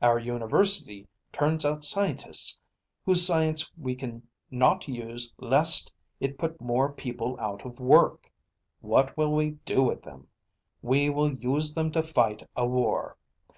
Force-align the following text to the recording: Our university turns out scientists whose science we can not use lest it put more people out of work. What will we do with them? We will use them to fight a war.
Our 0.00 0.18
university 0.18 1.06
turns 1.30 1.62
out 1.66 1.84
scientists 1.84 2.56
whose 3.04 3.26
science 3.26 3.70
we 3.76 3.94
can 3.96 4.26
not 4.50 4.88
use 4.88 5.30
lest 5.36 5.92
it 6.20 6.38
put 6.38 6.58
more 6.58 6.90
people 6.90 7.38
out 7.38 7.66
of 7.66 7.78
work. 7.78 8.32
What 8.80 9.14
will 9.18 9.34
we 9.34 9.58
do 9.66 9.82
with 9.82 10.04
them? 10.04 10.28
We 10.80 11.10
will 11.10 11.34
use 11.34 11.74
them 11.74 11.90
to 11.90 12.02
fight 12.02 12.48
a 12.56 12.66
war. 12.66 13.18